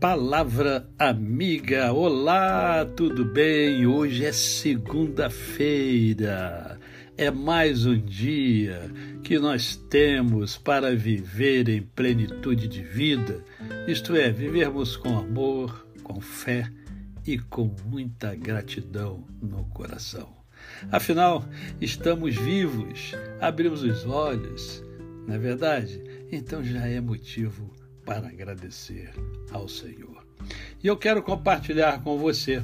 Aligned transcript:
Palavra 0.00 0.88
amiga, 0.96 1.92
olá, 1.92 2.84
tudo 2.84 3.24
bem? 3.24 3.84
Hoje 3.84 4.24
é 4.24 4.30
segunda-feira, 4.30 6.78
é 7.16 7.32
mais 7.32 7.84
um 7.84 7.98
dia 7.98 8.92
que 9.24 9.40
nós 9.40 9.74
temos 9.74 10.56
para 10.56 10.94
viver 10.94 11.68
em 11.68 11.82
plenitude 11.82 12.68
de 12.68 12.80
vida, 12.80 13.44
isto 13.88 14.14
é, 14.14 14.30
vivermos 14.30 14.96
com 14.96 15.18
amor, 15.18 15.84
com 16.04 16.20
fé 16.20 16.70
e 17.26 17.36
com 17.36 17.74
muita 17.84 18.36
gratidão 18.36 19.26
no 19.42 19.64
coração. 19.64 20.28
Afinal, 20.92 21.44
estamos 21.80 22.36
vivos, 22.36 23.16
abrimos 23.40 23.82
os 23.82 24.06
olhos, 24.06 24.80
não 25.26 25.34
é 25.34 25.38
verdade? 25.38 26.00
Então 26.30 26.62
já 26.62 26.86
é 26.86 27.00
motivo 27.00 27.76
para 28.08 28.28
agradecer 28.28 29.10
ao 29.52 29.68
Senhor. 29.68 30.26
E 30.82 30.86
eu 30.86 30.96
quero 30.96 31.22
compartilhar 31.22 32.02
com 32.02 32.16
você 32.16 32.62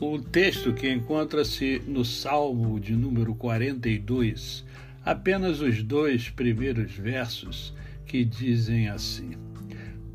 um 0.00 0.20
texto 0.20 0.74
que 0.74 0.90
encontra-se 0.90 1.80
no 1.86 2.04
Salmo 2.04 2.80
de 2.80 2.92
número 2.96 3.32
42, 3.36 4.64
apenas 5.04 5.60
os 5.60 5.84
dois 5.84 6.30
primeiros 6.30 6.90
versos 6.90 7.72
que 8.06 8.24
dizem 8.24 8.88
assim: 8.88 9.36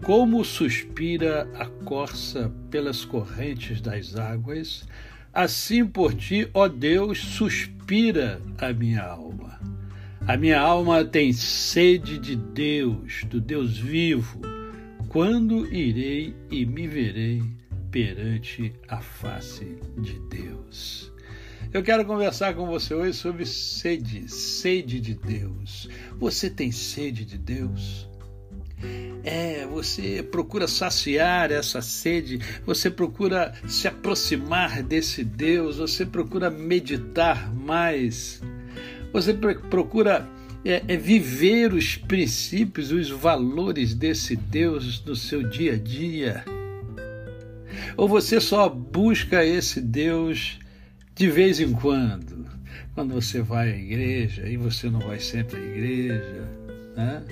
Como 0.04 0.44
suspira 0.44 1.50
a 1.56 1.66
corça 1.86 2.52
pelas 2.70 3.06
correntes 3.06 3.80
das 3.80 4.18
águas, 4.18 4.86
assim 5.34 5.86
por 5.86 6.14
ti, 6.14 6.50
ó 6.54 6.68
Deus, 6.68 7.20
suspira 7.20 8.42
a 8.58 8.74
minha 8.74 9.02
alma. 9.02 9.32
A 10.28 10.38
minha 10.38 10.60
alma 10.60 11.04
tem 11.04 11.34
sede 11.34 12.20
de 12.20 12.36
Deus, 12.36 13.24
do 13.24 13.42
Deus 13.42 13.76
vivo. 13.78 14.51
Quando 15.12 15.68
irei 15.76 16.34
e 16.50 16.66
me 16.66 16.88
verei 16.88 17.44
perante 17.92 18.72
a 18.88 19.02
face 19.02 19.78
de 19.98 20.18
Deus? 20.30 21.12
Eu 21.74 21.84
quero 21.84 22.06
conversar 22.06 22.56
com 22.56 22.66
você 22.66 22.94
hoje 22.94 23.18
sobre 23.18 23.46
sede, 23.46 24.32
sede 24.32 25.02
de 25.02 25.14
Deus. 25.14 25.90
Você 26.18 26.50
tem 26.50 26.72
sede 26.72 27.26
de 27.26 27.38
Deus? 27.38 28.10
É, 29.26 29.68
você 29.68 30.24
procura 30.24 30.66
saciar 30.66 31.52
essa 31.52 31.82
sede, 31.82 32.40
você 32.66 32.90
procura 32.90 33.54
se 33.68 33.90
aproximar 33.90 34.82
desse 34.82 35.26
Deus, 35.26 35.76
você 35.76 36.06
procura 36.06 36.50
meditar 36.50 37.54
mais 37.54 38.42
você 39.14 39.34
procura 39.34 40.26
é, 40.64 40.84
é 40.88 40.98
viver 40.98 41.74
os 41.74 41.96
princípios, 41.96 42.92
os 42.92 43.10
valores 43.10 43.94
desse 43.94 44.36
Deus 44.36 45.04
no 45.04 45.16
seu 45.16 45.44
dia 45.44 45.74
a 45.74 45.78
dia? 45.78 46.46
Ou 47.98 48.08
você 48.08 48.40
só 48.40 48.70
busca 48.70 49.46
esse 49.46 49.82
Deus 49.82 50.60
de 51.16 51.30
vez 51.30 51.60
em 51.60 51.74
quando? 51.74 52.50
Quando 52.94 53.14
você 53.14 53.42
vai 53.42 53.72
à 53.72 53.78
igreja 53.78 54.48
e 54.48 54.58
você 54.58 54.90
não 54.90 55.00
vai 55.00 55.20
sempre 55.20 55.60
à 55.60 55.64
igreja? 55.64 56.48
Né? 56.96 57.24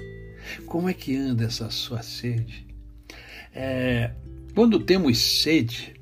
Como 0.66 0.89
é 0.89 0.93
que 0.93 1.16
anda 1.16 1.45
essa 1.45 1.69
sua 1.69 2.02
sede? 2.02 2.66
É, 3.53 4.11
quando 4.55 4.80
temos 4.80 5.17
sede, 5.17 5.93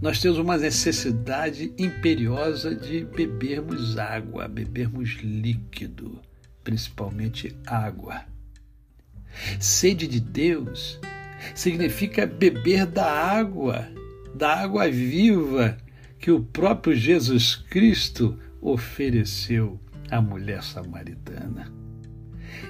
nós 0.00 0.20
temos 0.20 0.38
uma 0.38 0.56
necessidade 0.56 1.72
imperiosa 1.78 2.74
de 2.74 3.04
bebermos 3.04 3.98
água, 3.98 4.48
bebermos 4.48 5.18
líquido, 5.22 6.20
principalmente 6.64 7.54
água. 7.66 8.24
Sede 9.60 10.08
de 10.08 10.18
Deus 10.20 10.98
significa 11.54 12.26
beber 12.26 12.86
da 12.86 13.04
água, 13.04 13.86
da 14.34 14.62
água 14.62 14.90
viva 14.90 15.76
que 16.18 16.30
o 16.30 16.42
próprio 16.42 16.96
Jesus 16.96 17.54
Cristo 17.54 18.38
ofereceu 18.60 19.78
à 20.10 20.20
mulher 20.20 20.62
samaritana. 20.62 21.83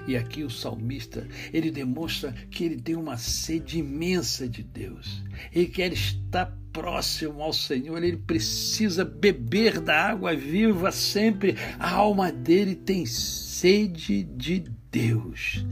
E 0.07 0.17
aqui 0.17 0.43
o 0.43 0.51
salmista, 0.51 1.27
ele 1.53 1.71
demonstra 1.71 2.33
que 2.51 2.65
ele 2.65 2.77
tem 2.77 2.97
uma 2.97 3.17
sede 3.17 3.79
imensa 3.79 4.49
de 4.49 4.63
Deus. 4.63 5.23
Ele 5.53 5.67
quer 5.67 5.93
estar 5.93 6.57
próximo 6.73 7.41
ao 7.41 7.53
Senhor, 7.53 8.03
ele 8.03 8.17
precisa 8.17 9.05
beber 9.05 9.81
da 9.81 10.09
água 10.09 10.35
viva 10.35 10.91
sempre. 10.91 11.57
A 11.79 11.91
alma 11.91 12.33
dele 12.33 12.75
tem 12.75 13.07
sede 13.07 14.25
de 14.25 14.65
Deus. 14.91 15.65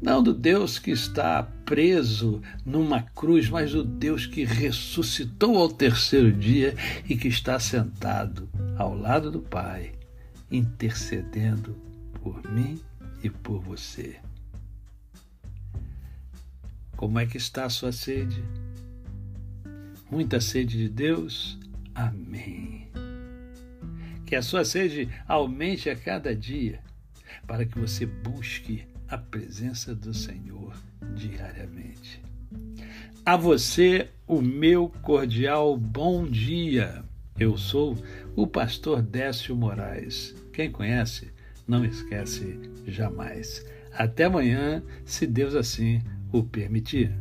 Não 0.00 0.22
do 0.22 0.34
Deus 0.34 0.78
que 0.78 0.90
está 0.90 1.42
preso 1.64 2.42
numa 2.64 3.00
cruz, 3.02 3.48
mas 3.48 3.72
do 3.72 3.82
Deus 3.82 4.26
que 4.26 4.44
ressuscitou 4.44 5.56
ao 5.56 5.68
terceiro 5.68 6.30
dia 6.30 6.76
e 7.08 7.16
que 7.16 7.26
está 7.26 7.58
sentado 7.58 8.48
ao 8.76 8.94
lado 8.94 9.30
do 9.30 9.40
Pai, 9.40 9.92
intercedendo 10.50 11.74
por 12.22 12.42
mim 12.50 12.78
e 13.24 13.30
por 13.30 13.58
você. 13.58 14.16
Como 16.94 17.18
é 17.18 17.26
que 17.26 17.38
está 17.38 17.64
a 17.64 17.70
sua 17.70 17.90
sede? 17.90 18.44
Muita 20.10 20.40
sede 20.40 20.76
de 20.76 20.88
Deus? 20.90 21.58
Amém. 21.94 22.88
Que 24.26 24.36
a 24.36 24.42
sua 24.42 24.64
sede 24.64 25.08
aumente 25.26 25.88
a 25.88 25.96
cada 25.96 26.36
dia, 26.36 26.80
para 27.46 27.64
que 27.64 27.78
você 27.78 28.04
busque 28.04 28.86
a 29.08 29.16
presença 29.16 29.94
do 29.94 30.12
Senhor 30.12 30.76
diariamente. 31.14 32.22
A 33.24 33.36
você, 33.36 34.10
o 34.26 34.42
meu 34.42 34.90
cordial 35.02 35.76
bom 35.78 36.26
dia. 36.26 37.02
Eu 37.38 37.56
sou 37.56 37.96
o 38.36 38.46
pastor 38.46 39.02
Décio 39.02 39.56
Moraes. 39.56 40.34
Quem 40.52 40.70
conhece, 40.70 41.33
não 41.66 41.84
esquece 41.84 42.58
jamais. 42.86 43.64
Até 43.92 44.24
amanhã, 44.24 44.82
se 45.04 45.26
Deus 45.26 45.54
assim 45.54 46.02
o 46.32 46.42
permitir. 46.42 47.12